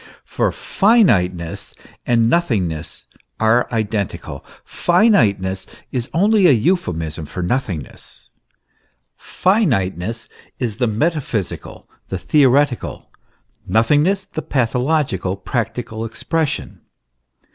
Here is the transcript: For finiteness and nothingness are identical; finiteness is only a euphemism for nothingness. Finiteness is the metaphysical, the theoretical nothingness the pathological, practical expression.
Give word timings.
For 0.25 0.51
finiteness 0.51 1.75
and 2.07 2.27
nothingness 2.27 3.05
are 3.39 3.67
identical; 3.71 4.43
finiteness 4.65 5.67
is 5.91 6.09
only 6.11 6.47
a 6.47 6.51
euphemism 6.53 7.27
for 7.27 7.43
nothingness. 7.43 8.31
Finiteness 9.15 10.27
is 10.57 10.77
the 10.77 10.87
metaphysical, 10.87 11.87
the 12.07 12.17
theoretical 12.17 13.11
nothingness 13.67 14.25
the 14.25 14.41
pathological, 14.41 15.37
practical 15.37 16.03
expression. 16.03 16.81